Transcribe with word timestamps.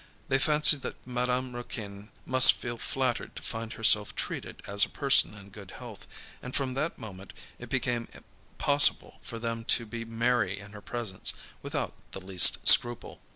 They 0.29 0.39
fancied 0.39 0.81
that 0.81 0.95
Madame 1.05 1.55
Raquin 1.55 2.09
must 2.25 2.53
feel 2.53 2.77
flattered 2.77 3.35
to 3.35 3.43
find 3.43 3.73
herself 3.73 4.15
treated 4.15 4.63
as 4.65 4.83
a 4.83 4.89
person 4.89 5.35
in 5.35 5.51
good 5.51 5.69
health; 5.69 6.07
and, 6.41 6.55
from 6.55 6.73
that 6.73 6.97
moment, 6.97 7.33
it 7.59 7.69
became 7.69 8.07
possible 8.57 9.19
for 9.21 9.37
them 9.37 9.63
to 9.65 9.85
be 9.85 10.03
merry 10.03 10.57
in 10.57 10.71
her 10.71 10.81
presence, 10.81 11.33
without 11.61 11.93
the 12.13 12.19
least 12.19 12.67
scruple. 12.67 13.21